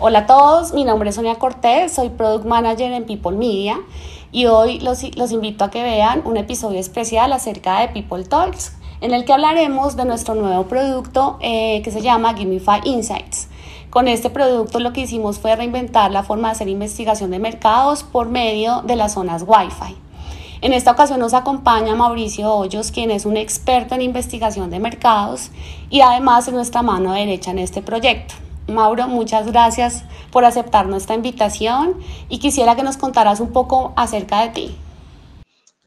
[0.00, 3.80] Hola a todos, mi nombre es Sonia Cortés, soy Product Manager en People Media
[4.30, 9.12] y hoy los, invito a que vean un episodio especial acerca de People Talks, en
[9.12, 13.48] el que hablaremos de nuestro nuevo producto eh, que se llama Gimify Insights.
[13.90, 18.04] Con este producto lo que hicimos fue reinventar la forma de hacer investigación de mercados
[18.04, 19.96] por medio de las zonas Wi-Fi.
[20.60, 25.50] En esta ocasión nos acompaña Mauricio Hoyos, quien es un experto en investigación de mercados
[25.90, 28.36] y además es nuestra mano derecha en este proyecto.
[28.68, 31.94] Mauro, muchas gracias por aceptar nuestra invitación
[32.28, 34.76] y quisiera que nos contaras un poco acerca de ti.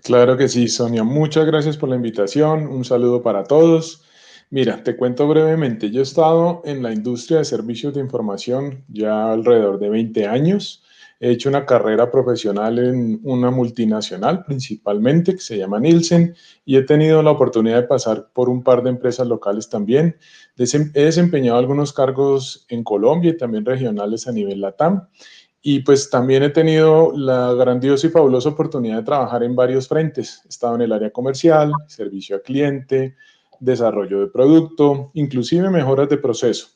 [0.03, 1.03] Claro que sí, Sonia.
[1.03, 2.67] Muchas gracias por la invitación.
[2.67, 4.01] Un saludo para todos.
[4.49, 5.91] Mira, te cuento brevemente.
[5.91, 10.83] Yo he estado en la industria de servicios de información ya alrededor de 20 años.
[11.23, 16.81] He hecho una carrera profesional en una multinacional principalmente que se llama Nielsen y he
[16.81, 20.17] tenido la oportunidad de pasar por un par de empresas locales también.
[20.57, 25.09] He desempeñado algunos cargos en Colombia y también regionales a nivel LATAM.
[25.61, 30.41] Y pues también he tenido la grandiosa y fabulosa oportunidad de trabajar en varios frentes.
[30.45, 33.15] He estado en el área comercial, servicio a cliente,
[33.59, 36.69] desarrollo de producto, inclusive mejoras de proceso.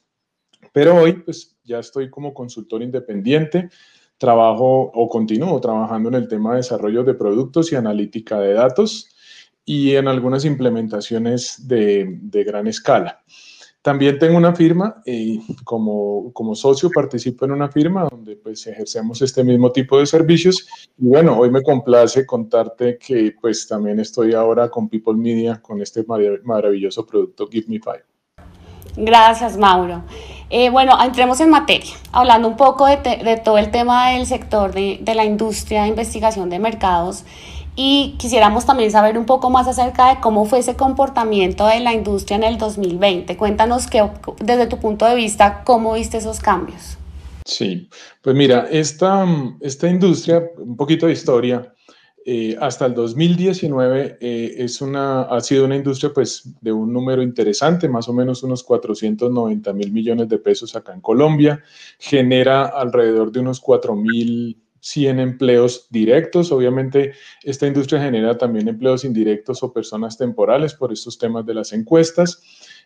[0.72, 3.70] Pero hoy pues ya estoy como consultor independiente
[4.18, 9.10] trabajo o continúo trabajando en el tema de desarrollo de productos y analítica de datos
[9.66, 13.24] y en algunas implementaciones de, gran escala.
[13.82, 19.22] También tengo una firma y como, como socio participo en una firma donde pues ejercemos
[19.22, 24.34] este mismo tipo de servicios y bueno, hoy me complace contarte que pues también estoy
[24.34, 26.04] ahora con People Media con este
[26.44, 28.06] maravilloso producto Give Me Five.
[28.98, 30.04] Gracias, Mauro.
[30.50, 35.02] Eh, bueno, entremos en materia, hablando un poco de, todo el tema del sector de,
[35.16, 37.24] la industria de investigación de mercados
[37.76, 41.94] y quisiéramos también saber un poco más acerca de cómo fue ese comportamiento de la
[41.94, 43.36] industria en el 2020.
[43.38, 44.08] Cuéntanos que,
[44.40, 46.98] desde tu punto de vista, cómo viste esos cambios.
[47.44, 47.90] Sí,
[48.22, 49.26] pues mira, esta,
[49.62, 51.75] esta industria, un poquito de historia,
[52.28, 57.22] eh, hasta el 2019 eh, es una, ha sido una industria pues, de un número
[57.22, 61.62] interesante, más o menos unos 490 mil millones de pesos acá en Colombia,
[62.00, 66.52] genera alrededor de unos 4 mil 100 empleos directos.
[66.52, 67.14] Obviamente,
[67.44, 72.42] esta industria genera también empleos indirectos o personas temporales por estos temas de las encuestas.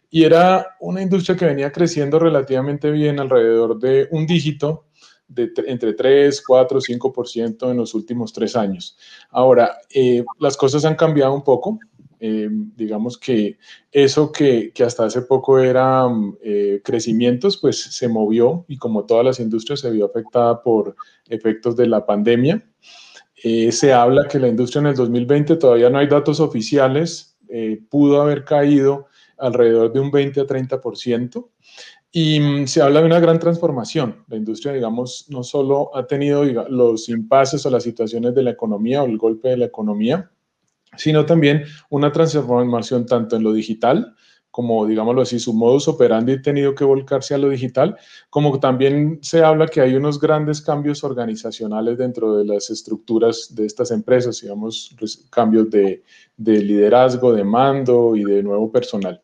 [0.10, 4.89] Y era una industria que venía creciendo relativamente bien, alrededor de un dígito
[5.30, 8.98] de entre 3, 4, 5% en los últimos tres años.
[9.30, 11.80] Ahora, eh, las cosas han cambiado un poco.
[12.22, 13.58] Eh, digamos que
[13.94, 16.06] eso que, que, hasta hace poco era
[16.44, 20.98] eh, crecimientos, pues se movió y como todas las industrias se vio afectada por
[21.30, 22.62] efectos de la pandemia.
[23.72, 27.38] se habla que la industria en el 2020, todavía no hay datos oficiales,
[27.90, 29.08] pudo haber caído
[29.38, 31.48] alrededor de un 20 a 30%.
[32.12, 34.24] Y mm, se habla de una gran transformación.
[34.28, 39.04] La industria, digamos, no solo ha tenido los impases o las situaciones de la economía
[39.04, 40.32] o el golpe de la economía,
[40.98, 44.16] sino también una transformación tanto en lo digital,
[44.52, 47.96] como digámoslo así, su modus operandi ha tenido que volcarse a lo digital,
[48.30, 53.68] como también se habla que hay unos grandes cambios organizacionales dentro de las estructuras de
[53.68, 54.96] estas empresas, digamos,
[55.30, 56.04] cambios de,
[56.36, 59.22] de liderazgo, de mando y de nuevo personal.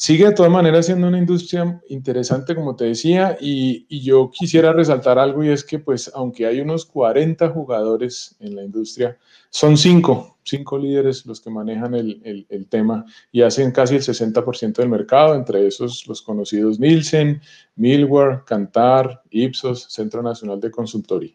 [0.00, 5.18] Sigue de todas maneras siendo una industria interesante, como te decía, y, yo quisiera resaltar
[5.18, 9.18] algo y es que, pues, aunque hay unos 40 jugadores en la industria,
[9.50, 14.88] son cinco, cinco líderes los que manejan el, tema y hacen casi el 60% del
[14.88, 17.42] mercado, entre esos los conocidos Nielsen,
[17.76, 21.34] Milware, Cantar, Ipsos, Centro Nacional de Consultoría.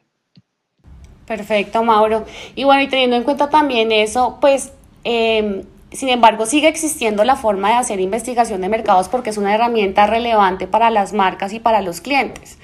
[1.27, 2.25] Perfecto, Mauro.
[2.55, 4.73] Y bueno, y teniendo en cuenta también eso, pues...
[5.03, 9.53] Eh, sin embargo, sigue existiendo la forma de hacer investigación de mercados porque es una
[9.53, 12.57] herramienta relevante para las marcas y para los clientes.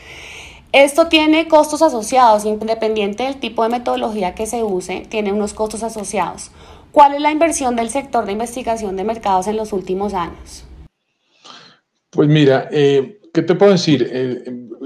[0.73, 5.83] Esto tiene costos asociados, independiente del tipo de metodología que se use, tiene unos costos
[5.83, 6.51] asociados.
[6.91, 10.65] ¿Cuál es la inversión del sector de investigación de mercados en los últimos años?
[12.09, 14.09] Pues mira, eh, ¿qué te puedo decir?
[14.11, 14.43] Eh,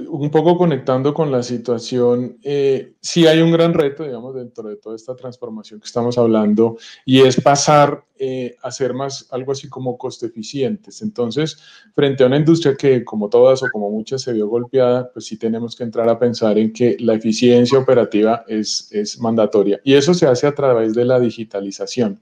[0.08, 4.78] un poco conectando con la situación, eh, sí hay un gran reto, digamos, dentro de
[4.78, 9.68] toda esta transformación que estamos hablando, y es pasar eh, a ser más algo así
[9.68, 11.02] como coste eficientes.
[11.02, 11.58] Entonces,
[11.94, 15.38] frente a una industria que, como todas o como muchas, se vio golpeada, pues sí
[15.38, 19.82] tenemos que entrar a pensar en que la eficiencia operativa es, es mandatoria.
[19.84, 22.22] Y eso se hace a través de la digitalización.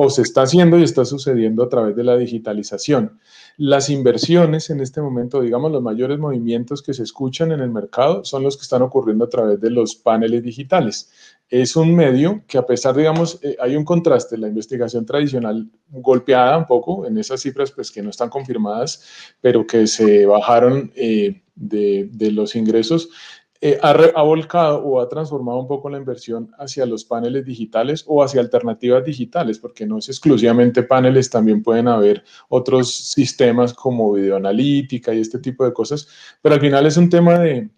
[0.00, 3.18] O se está haciendo y está sucediendo a través de la digitalización.
[3.56, 8.24] Las inversiones en este momento, digamos, los mayores movimientos que se escuchan en el mercado
[8.24, 11.10] son los que están ocurriendo a través de los paneles digitales.
[11.50, 16.56] Es un medio que a pesar, digamos, eh, hay un contraste, la investigación tradicional golpeada
[16.58, 19.02] un poco en esas cifras, pues que no están confirmadas,
[19.40, 23.08] pero que se bajaron eh, de, de los ingresos
[23.60, 28.22] eh, ha, volcado o ha transformado un poco la inversión hacia los paneles digitales o
[28.22, 35.12] hacia alternativas digitales, porque no es exclusivamente paneles, también pueden haber otros sistemas como videoanalítica
[35.12, 36.06] y este tipo de cosas,
[36.40, 37.68] pero al final es un tema de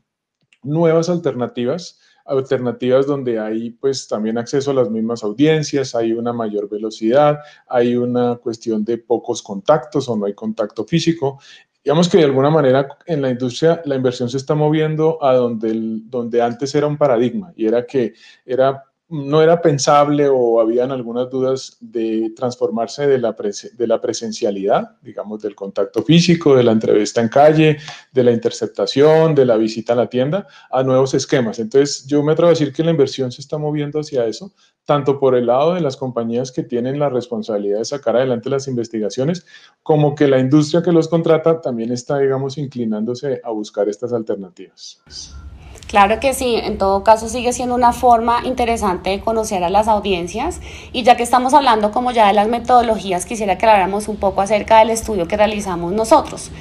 [0.63, 6.69] nuevas alternativas alternativas donde hay pues también acceso a las mismas audiencias, hay una mayor
[6.69, 11.41] velocidad, hay una cuestión de pocos contactos o no hay contacto físico
[11.85, 15.73] digamos que de alguna manera en la industria la inversión se está moviendo a donde,
[16.05, 21.29] donde antes era un paradigma y era que era no era pensable o habían algunas
[21.29, 27.79] dudas de transformarse de la, presencialidad, digamos, del contacto físico, de la entrevista en calle,
[28.13, 31.59] de la interceptación, de la visita a la tienda, a nuevos esquemas.
[31.59, 34.53] Entonces, yo me atrevo a decir que la inversión se está moviendo hacia eso,
[34.85, 38.69] tanto por el lado de las compañías que tienen la responsabilidad de sacar adelante las
[38.69, 39.45] investigaciones,
[39.83, 45.03] como que la industria que los contrata también está, digamos, inclinándose a buscar estas alternativas.
[45.91, 49.89] Claro que sí, en todo caso sigue siendo una forma interesante de conocer a las
[49.89, 50.61] audiencias
[50.93, 54.41] y ya que estamos hablando como ya de las metodologías, quisiera que habláramos un poco
[54.41, 56.53] acerca del estudio que realizamos nosotros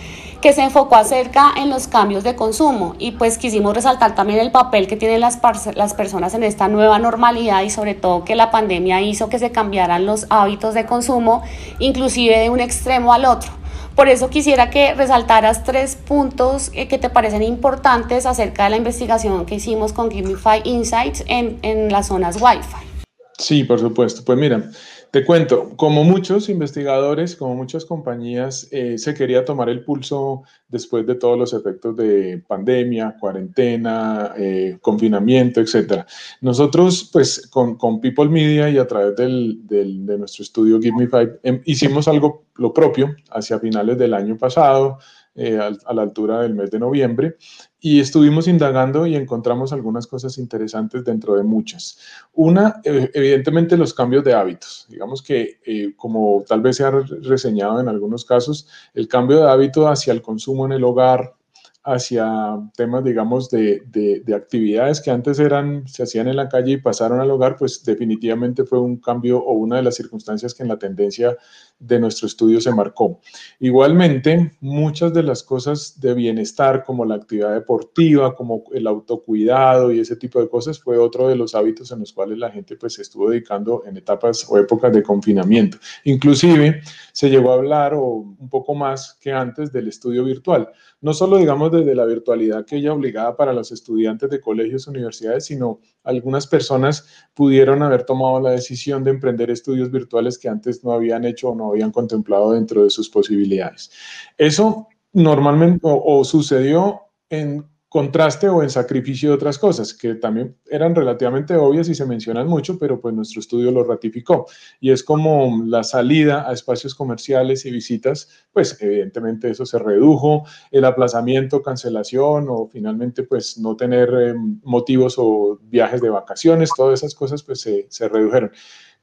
[0.42, 4.52] que se enfocó acerca en los cambios de consumo y pues quisimos resaltar también el
[4.52, 5.38] papel que tienen las,
[5.76, 9.52] las personas en esta nueva normalidad y sobre todo que la pandemia hizo que se
[9.52, 11.44] cambiaran los hábitos de consumo,
[11.78, 13.52] inclusive de un extremo al otro.
[13.96, 18.78] Por eso quisiera que resaltaras tres puntos eh, que te parecen importantes acerca de la
[18.78, 23.04] investigación que hicimos con Gimify Insights en, en las zonas Wi-Fi.
[23.38, 24.24] Sí, por supuesto.
[24.26, 24.70] Pues mira,
[25.12, 31.08] te cuento, como muchos investigadores, como muchas compañías, eh, se quería tomar el pulso después
[31.08, 36.06] de todos los efectos de pandemia, cuarentena, eh, confinamiento, etc.
[36.42, 41.62] Nosotros, pues, con, People Media y a través de nuestro estudio Give Me Five, em,
[41.66, 45.00] hicimos algo lo propio hacia finales del año pasado,
[45.36, 47.38] eh, a, la altura del mes de noviembre
[47.80, 52.00] y estuvimos indagando y encontramos algunas cosas interesantes dentro de muchas.
[52.34, 54.86] Una, eh, evidentemente, los cambios de hábitos.
[54.90, 59.50] Digamos que, eh, como tal vez se ha reseñado en algunos casos, el cambio de
[59.50, 61.36] hábito hacia el consumo en el hogar,
[61.84, 66.78] hacia temas, digamos, de, de, actividades que antes eran, se hacían en la calle y
[66.78, 70.70] pasaron al hogar, pues definitivamente fue un cambio o una de las circunstancias que en
[70.70, 71.38] la tendencia
[71.80, 73.22] de nuestro estudio se marcó.
[73.60, 80.00] Igualmente, muchas de las cosas de bienestar, como la actividad deportiva, como el autocuidado y
[80.00, 82.94] ese tipo de cosas, fue otro de los hábitos en los cuales la gente pues
[82.94, 85.78] se estuvo dedicando en etapas o épocas de confinamiento.
[86.04, 86.82] Inclusive,
[87.14, 90.70] se llegó a hablar o un poco más que antes del estudio virtual.
[91.02, 95.46] No solo, digamos, desde la virtualidad que ella obligada para los estudiantes de colegios, universidades,
[95.46, 100.92] sino algunas personas pudieron haber tomado la decisión de emprender estudios virtuales que antes no
[100.92, 103.92] habían hecho o no habían contemplado dentro de sus posibilidades.
[104.38, 110.94] Eso normalmente o, sucedió en contraste o en sacrificio de otras cosas que también eran
[110.94, 114.46] relativamente obvias y se mencionan mucho, pero pues nuestro estudio lo ratificó.
[114.80, 120.46] Y es como la salida a espacios comerciales y visitas, pues evidentemente eso se redujo,
[120.70, 127.00] el aplazamiento, cancelación o finalmente pues no tener eh, motivos o viajes de vacaciones, todas
[127.00, 128.52] esas cosas pues se, se redujeron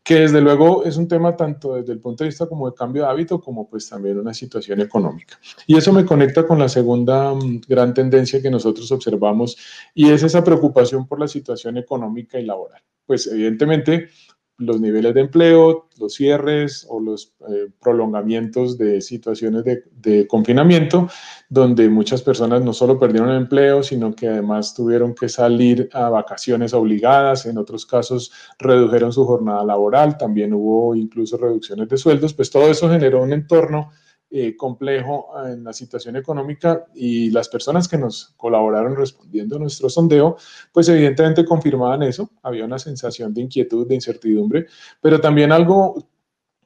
[0.06, 3.02] que desde luego es un tema tanto desde el punto de vista como de cambio
[3.02, 5.40] de hábito, como pues también una situación económica.
[5.66, 9.56] Y eso me conecta con la segunda mm, gran tendencia que nosotros observamos
[9.94, 12.80] y es esa preocupación por la situación económica y laboral.
[13.04, 14.10] Pues evidentemente
[14.58, 21.08] los niveles de empleo, los cierres o los eh, prolongamientos de situaciones de, confinamiento,
[21.48, 26.08] donde muchas personas no solo perdieron el empleo, sino que además tuvieron que salir a
[26.08, 32.32] vacaciones obligadas, en otros casos redujeron su jornada laboral, también hubo incluso reducciones de sueldos,
[32.32, 33.90] pues todo eso generó un entorno
[34.38, 39.88] eh, complejo en la situación económica y las personas que nos colaboraron respondiendo a nuestro
[39.88, 40.36] sondeo,
[40.72, 44.66] pues evidentemente confirmaban eso, había una sensación de inquietud, de incertidumbre,
[45.00, 46.06] pero también algo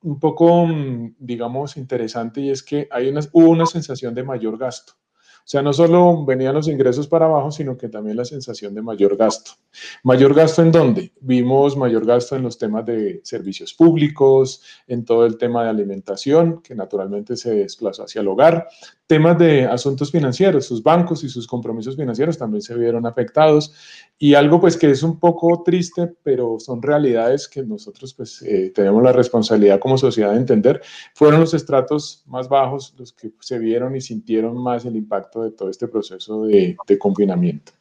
[0.02, 4.58] un poco, mm, digamos, interesante y es que hay una, hubo una sensación de mayor
[4.58, 4.94] gasto.
[5.40, 8.82] O sea, no solo venían los ingresos para abajo, sino que también la sensación de
[8.82, 9.52] mayor gasto.
[10.04, 11.12] ¿Mayor gasto en dónde?
[11.20, 16.62] Vimos mayor gasto en los temas de servicios públicos, en todo el tema de alimentación,
[16.62, 18.68] que naturalmente se desplazó hacia el hogar,
[19.10, 23.74] temas de asuntos financieros, sus bancos y sus compromisos financieros también se vieron afectados
[24.16, 28.70] y algo pues que es un poco triste, pero son realidades que nosotros pues eh,
[28.72, 30.80] tenemos la responsabilidad como sociedad de entender,
[31.12, 35.50] fueron los estratos más bajos los que se vieron y sintieron más el impacto de
[35.50, 37.72] todo este proceso de, de confinamiento.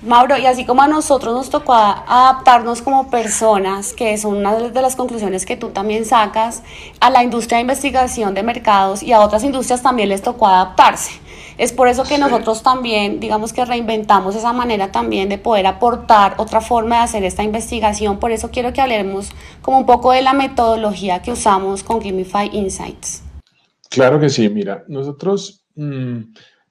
[0.00, 4.80] Mauro, y así como a nosotros nos tocó adaptarnos como personas, que es una de
[4.80, 6.62] las conclusiones que tú también sacas,
[7.00, 11.10] a la industria de investigación de mercados y a otras industrias también les tocó adaptarse.
[11.58, 16.34] Es por eso que nosotros también, digamos que reinventamos esa manera también de poder aportar
[16.38, 18.20] otra forma de hacer esta investigación.
[18.20, 19.30] Por eso quiero que hablemos
[19.62, 23.24] como un poco de la metodología que usamos con Gimify Insights.
[23.90, 25.64] Claro que sí, mira, nosotros...
[25.74, 26.20] Mm,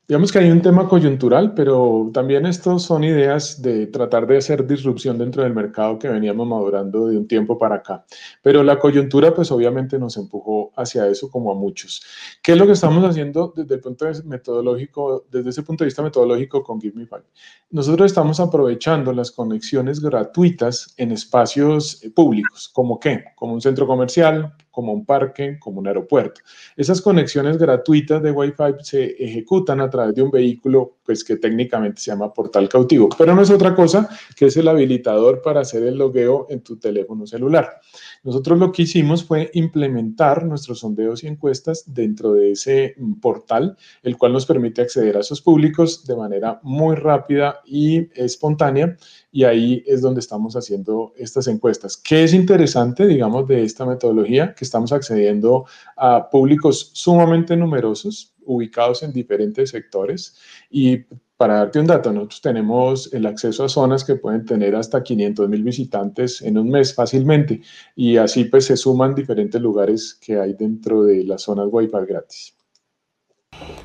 [0.07, 4.65] Digamos que hay un tema coyuntural, pero también estos son ideas de tratar de hacer
[4.65, 8.05] disrupción dentro del mercado que veníamos madurando de un tiempo para acá.
[8.41, 12.05] Pero la coyuntura, pues obviamente nos empujó hacia eso como a muchos.
[12.41, 15.87] ¿Qué es lo que estamos haciendo desde el punto de metodológico, desde ese punto de
[15.87, 17.25] vista metodológico con Give Me Five?
[17.71, 23.85] Nosotros estamos aprovechando las conexiones gratuitas en espacios eh, públicos, como qué, como un centro
[23.85, 26.41] comercial, como un parque, como un aeropuerto.
[26.75, 31.99] Esas conexiones gratuitas de Wi-Fi se ejecutan a través de un vehículo pues, que técnicamente
[31.99, 35.81] se llama portal cautivo, pero no es otra cosa que es el habilitador para hacer
[35.81, 37.79] el logueo en tu teléfono celular.
[38.23, 44.15] Nosotros lo que hicimos fue implementar nuestros sondeos y encuestas dentro de ese portal, el
[44.15, 48.95] cual nos permite acceder a esos públicos de manera muy rápida y espontánea
[49.31, 51.95] y ahí es donde estamos haciendo estas encuestas.
[51.95, 54.55] ¿Qué es interesante, digamos, de esta metodología?
[54.55, 60.35] Que estamos accediendo a públicos sumamente numerosos, ubicados en diferentes sectores
[60.69, 61.05] y
[61.37, 65.47] para darte un dato, nosotros tenemos el acceso a zonas que pueden tener hasta 500
[65.47, 67.61] mil visitantes en un mes fácilmente
[67.95, 72.56] y así pues se suman diferentes lugares que hay dentro de las zonas Wi-Fi gratis.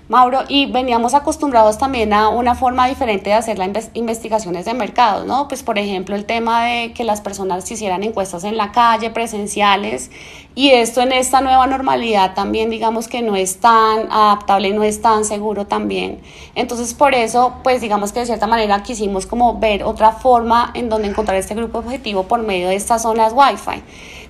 [0.08, 5.24] Mauro, y veníamos acostumbrados también a una forma diferente de hacer las investigaciones de mercado,
[5.24, 5.48] ¿no?
[5.48, 10.10] Pues por ejemplo el tema de que las personas hicieran encuestas en la calle, presenciales,
[10.54, 15.00] y esto en esta nueva normalidad también digamos que no es tan adaptable no es
[15.00, 16.20] tan seguro también.
[16.54, 20.88] Entonces por eso, pues digamos que de cierta manera quisimos como ver otra forma en
[20.90, 23.82] donde encontrar este grupo objetivo por medio de estas zonas Wi-Fi.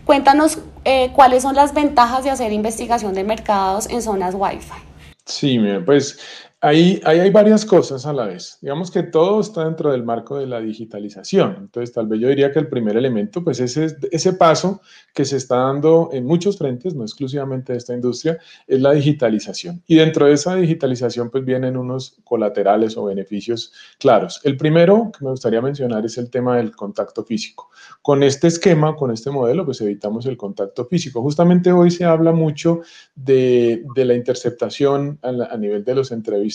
[0.05, 4.92] Cuéntanos eh, cuáles son las ventajas de hacer investigación de mercados en zonas Wi-Fi.
[5.27, 6.19] Sí, pues
[6.65, 8.59] Ahí, hay varias cosas a la vez.
[8.63, 11.57] Digamos que todo está dentro del marco de la digitalización.
[11.59, 14.81] Entonces, tal vez yo diría que el primer elemento, pues ese, paso
[15.13, 18.39] que se está dando en muchos frentes, no exclusivamente de esta industria,
[18.69, 19.83] es la digitalización.
[19.89, 24.41] Y dentro de esa digitalización, pues vienen unos colaterales o beneficios claros.
[24.45, 27.71] El primero que me gustaría mencionar es el tema del contacto físico.
[28.03, 31.23] Con este esquema, con este modelo, pues evitamos el contacto físico.
[31.23, 32.83] Justamente hoy se habla mucho
[33.17, 36.52] de, de la interceptación a, a nivel de los entrevistas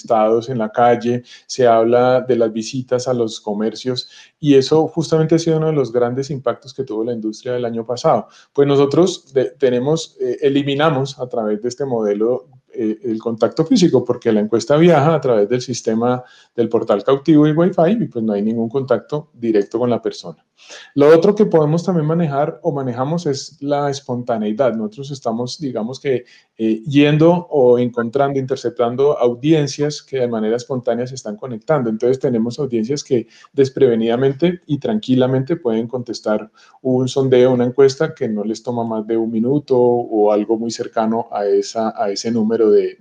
[0.49, 5.39] en la calle, se habla de las visitas a los comercios y eso justamente ha
[5.39, 8.27] sido uno de los grandes impactos que tuvo la industria del año pasado.
[8.53, 12.47] Pues nosotros tenemos, eh, eliminamos a través de este modelo
[12.79, 16.23] eh, el contacto físico, porque la encuesta viaja a través del sistema
[16.55, 20.45] del portal cautivo y Wi-Fi y pues no hay ningún contacto directo con la persona.
[20.95, 24.73] Lo otro que podemos también manejar o manejamos es la espontaneidad.
[24.73, 26.25] Nosotros estamos, digamos que,
[26.57, 31.89] eh, yendo o encontrando, interceptando audiencias que de manera espontánea se están conectando.
[31.89, 36.49] Entonces tenemos audiencias que desprevenidamente y tranquilamente pueden contestar
[36.81, 40.71] un sondeo, una encuesta que no les toma más de un minuto o algo muy
[40.71, 42.97] cercano a, esa, a ese número de,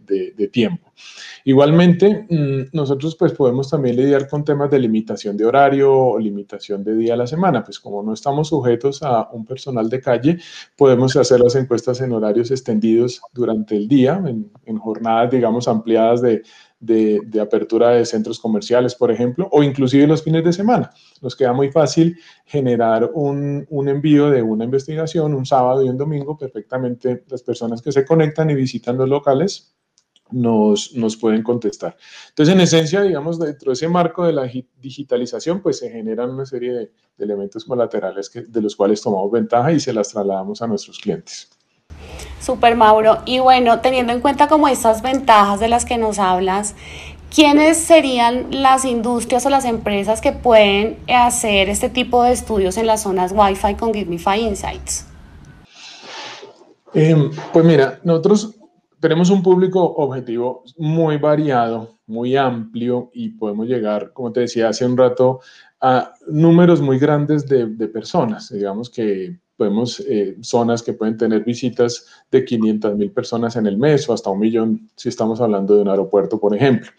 [0.52, 0.92] tiempo.
[1.44, 6.84] Igualmente, mm, nosotros pues podemos también lidiar con temas de limitación de horario o limitación
[6.84, 10.38] de día a la semana, pues como no estamos sujetos a un personal de calle,
[10.76, 16.22] podemos hacer las encuestas en horarios extendidos durante el día, en, en jornadas, digamos, ampliadas
[16.22, 16.42] de,
[16.80, 20.90] de, de, apertura de centros comerciales, por ejemplo, o inclusive los fines de semana.
[21.22, 25.96] Nos queda muy fácil generar un, un, envío de una investigación un sábado y un
[25.96, 26.36] domingo.
[26.36, 29.75] Perfectamente las personas que se conectan y visitan los locales
[30.30, 31.96] nos, nos pueden contestar.
[32.28, 36.46] Entonces, en esencia, digamos, dentro de ese marco de la digitalización, pues se generan una
[36.46, 40.60] serie de, de elementos colaterales que, de los cuales tomamos ventaja y se las trasladamos
[40.62, 41.50] a nuestros clientes.
[42.40, 43.18] Super Mauro.
[43.24, 46.74] Y bueno, teniendo en cuenta como estas ventajas de las que nos hablas,
[47.34, 52.86] ¿quiénes serían las industrias o las empresas que pueden hacer este tipo de estudios en
[52.86, 55.06] las zonas Wi-Fi con GiveMeFi Insights?
[56.94, 58.55] Eh, pues mira, nosotros
[59.00, 64.86] tenemos un público objetivo muy variado, muy amplio y podemos llegar, como te decía hace
[64.86, 65.40] un rato,
[65.80, 68.50] a números muy grandes de, personas.
[68.50, 73.76] Digamos que podemos, eh, zonas que pueden tener visitas de 500 mil personas en el
[73.76, 76.90] mes o hasta un millón si estamos hablando de un aeropuerto, por ejemplo.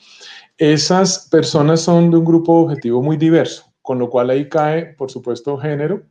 [0.57, 5.11] Esas personas son de un grupo objetivo muy diverso, con lo cual ahí cae, por
[5.11, 6.03] supuesto, género,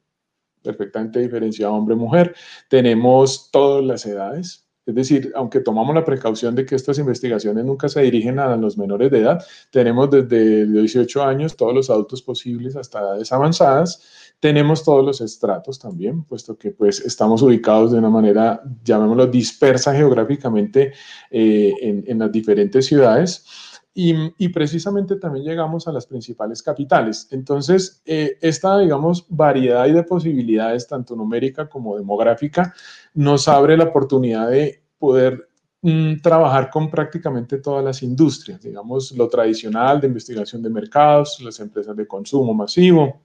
[0.63, 2.35] perfectamente diferenciado hombre-mujer.
[2.69, 7.89] Tenemos todas las edades, es decir, aunque tomamos la precaución de que estas investigaciones nunca
[7.89, 12.77] se dirigen a los menores de edad, tenemos desde 18 años todos los adultos posibles
[12.77, 14.01] hasta edades avanzadas.
[14.39, 19.93] Tenemos todos los estratos también, puesto que pues estamos ubicados de una manera, llamémoslo, dispersa
[19.93, 20.93] geográficamente
[21.31, 21.73] eh,
[22.07, 23.45] en, las diferentes ciudades.
[23.99, 27.29] Y, precisamente también llegamos a las principales capitales.
[27.31, 32.75] Entonces, eh, esta, digamos, variedad de posibilidades, tanto numérica como demográfica,
[33.15, 35.49] nos abre la oportunidad de poder
[35.81, 41.59] mm, trabajar con prácticamente todas las industrias, digamos, lo tradicional de investigación de mercados, las
[41.61, 43.23] empresas de consumo masivo,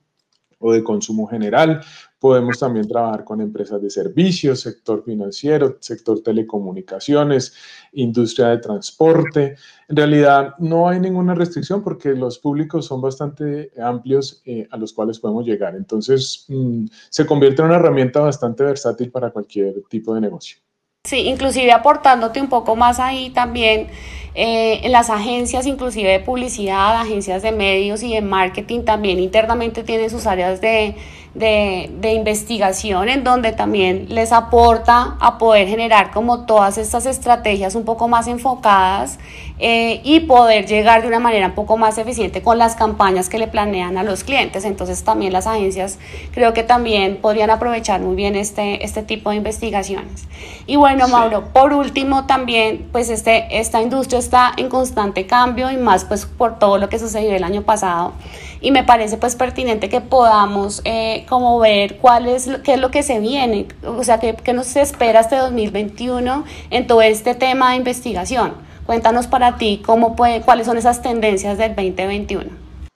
[0.62, 1.82] o de consumo general.
[2.20, 7.54] Podemos también trabajar con empresas de servicios, sector financiero, sector telecomunicaciones,
[7.94, 9.56] industria de transporte.
[9.90, 14.94] En realidad no hay ninguna restricción porque los públicos son bastante amplios eh, a los
[14.94, 15.76] cuales podemos llegar.
[15.76, 20.58] Entonces mm, se convierte en una herramienta bastante versátil para cualquier tipo de negocio.
[21.04, 23.88] Sí, inclusive aportándote un poco más ahí también
[24.36, 29.84] eh, en las agencias, inclusive de publicidad, agencias de medios y de marketing también internamente
[29.84, 30.96] tienen sus áreas de,
[31.34, 37.84] de, investigación en donde también les aporta a poder generar como todas estas estrategias un
[37.84, 39.18] poco más enfocadas
[39.64, 43.38] eh, y poder llegar de una manera un poco más eficiente con las campañas que
[43.38, 44.66] le planean a los clientes.
[44.66, 46.00] Entonces también las agencias
[46.34, 50.28] creo que también podrían aprovechar muy bien este, este tipo de investigaciones.
[50.66, 55.78] Y bueno, Mauro, por último también, pues este, esta industria está en constante cambio y
[55.78, 58.14] más pues por todo lo que sucedió el año pasado
[58.62, 62.90] y me parece pues pertinente que podamos eh, como ver cuál es, qué es lo
[62.90, 67.72] que se viene, o sea, qué, qué nos espera este 2021 en todo este tema
[67.72, 68.71] de investigación.
[68.92, 72.44] Cuéntanos para ti cómo puede, cuáles son esas tendencias del 2021.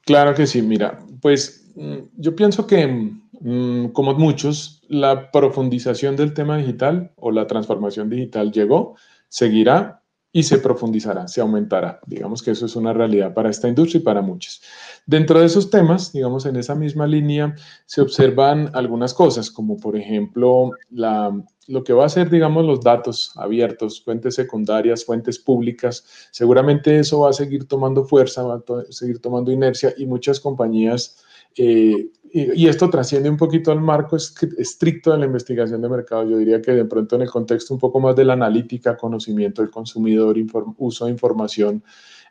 [0.02, 6.34] Claro que sí, mira, pues mm, yo pienso que mm, como muchos, la profundización del
[6.34, 8.98] tema digital o la transformación digital llegó,
[9.30, 10.02] seguirá
[10.34, 12.02] y se profundizará, se aumentará.
[12.06, 14.62] Digamos que eso es una realidad para esta industria y para muchos.
[15.06, 17.56] Dentro de esos temas, digamos, en esa misma línea,
[17.86, 21.32] se observan algunas cosas, como por ejemplo la,
[21.68, 26.06] lo que va a ser, digamos, los datos abiertos, fuentes secundarias, fuentes públicas.
[26.32, 31.18] Seguramente eso va a seguir tomando fuerza, va a seguir tomando inercia y muchas compañías
[31.58, 36.30] eh, y, esto trasciende un poquito al marco estricto de la investigación de mercado.
[36.30, 39.62] Yo diría que de pronto en el contexto un poco más de la analítica, conocimiento
[39.62, 40.36] del consumidor,
[40.78, 41.82] uso de información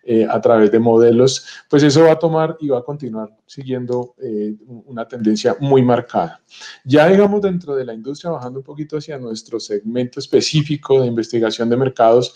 [0.06, 4.14] eh, a través de modelos, pues eso va a tomar y va a continuar siguiendo
[4.18, 4.54] eh,
[4.86, 6.40] una tendencia muy marcada.
[6.84, 11.68] Ya digamos dentro de la industria, bajando un poquito hacia nuestro segmento específico de investigación
[11.70, 12.34] de mercados,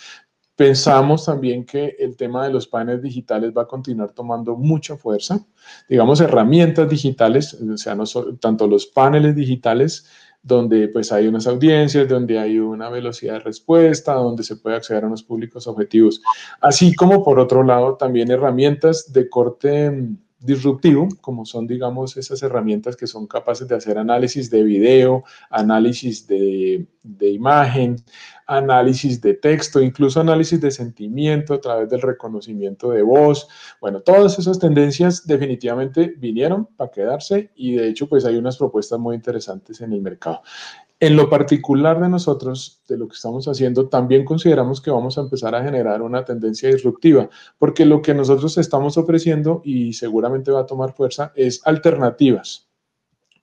[0.59, 5.47] Pensamos también que el tema de los paneles digitales va a continuar tomando mucha fuerza.
[5.89, 7.97] Digamos, herramientas digitales, o sea,
[8.41, 10.07] tanto los paneles digitales,
[10.43, 15.05] donde pues hay unas audiencias, donde hay una velocidad de respuesta, donde se puede acceder
[15.05, 16.23] a unos públicos objetivos.
[16.61, 22.43] Así como por otro lado, también herramientas de corte mm, disruptivo, como son, digamos, esas
[22.43, 27.97] herramientas que son capaces de hacer análisis de video, análisis de, de imagen,
[28.47, 33.49] análisis de texto, incluso análisis de sentimiento a través del reconocimiento de voz.
[33.81, 38.99] Bueno, todas esas tendencias definitivamente vinieron para quedarse y de hecho pues hay unas propuestas
[38.99, 40.43] muy interesantes en el mercado.
[41.01, 45.21] En lo particular de nosotros, de lo que estamos haciendo, también consideramos que vamos a
[45.21, 50.61] empezar a generar una tendencia disruptiva, porque lo que nosotros estamos ofreciendo y seguramente va
[50.61, 52.69] a tomar fuerza es alternativas,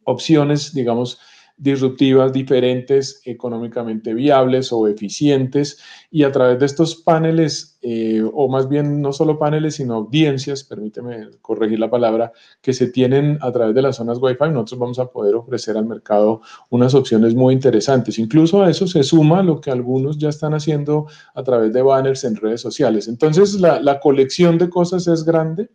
[0.04, 1.18] opciones, digamos,
[1.58, 5.80] disruptivas, diferentes, económicamente viables o eficientes.
[6.12, 10.63] Y a través de estos paneles, eh, o más bien no solo paneles, sino audiencias,
[10.65, 15.00] permíteme corregir la palabra, que se tienen a través de las zonas Wi-Fi, nosotros vamos
[15.00, 18.20] a poder ofrecer al mercado unas opciones muy interesantes.
[18.20, 22.26] Incluso a eso se suma lo que algunos ya están haciendo a través de banners
[22.26, 23.08] en redes sociales.
[23.08, 25.70] Entonces, la, la colección de cosas es grande,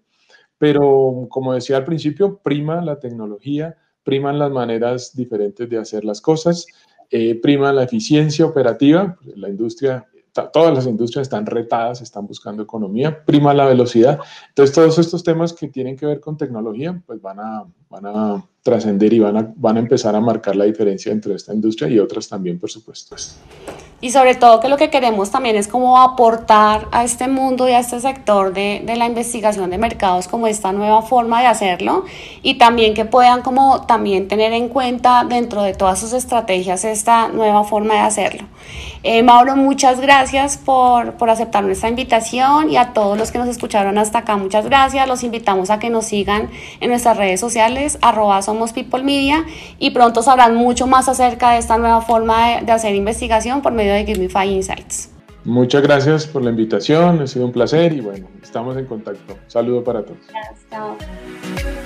[0.59, 6.21] pero como decía al principio, prima la tecnología priman las maneras diferentes de hacer las
[6.21, 6.67] cosas,
[7.11, 10.07] eh, priman la eficiencia operativa, la industria,
[10.53, 14.21] todas las industrias están retadas, están buscando economía, prima la velocidad.
[14.49, 18.47] Entonces, todos estos temas que tienen que ver con tecnología, pues van a, van a
[18.63, 21.99] trascender y van a, van a empezar a marcar la diferencia entre esta industria y
[21.99, 23.17] otras también, por supuesto.
[24.03, 27.73] Y sobre todo que lo que queremos también es como aportar a este mundo y
[27.73, 32.05] a este sector de, de, la investigación de mercados como esta nueva forma de hacerlo
[32.43, 37.29] y también que puedan como también tener en cuenta dentro de todas sus estrategias esta
[37.29, 38.45] nueva forma de hacerlo.
[39.03, 43.49] Eh, Mauro, muchas gracias por, por aceptar nuestra invitación y a todos los que nos
[43.49, 45.09] escucharon hasta acá, muchas gracias.
[45.09, 46.51] Los invitamos a que nos sigan
[46.81, 49.45] en nuestras redes sociales, arroba somos People Media
[49.79, 53.73] y pronto sabrán mucho más acerca de esta nueva forma de, de hacer investigación por
[53.73, 55.11] medio de Givify Insights.
[55.45, 59.37] Muchas gracias por la invitación, ha sido un placer y bueno, estamos en contacto.
[59.47, 60.19] saludo para todos.
[60.29, 61.80] Gracias.